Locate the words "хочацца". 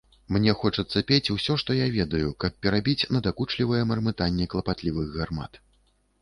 0.59-1.01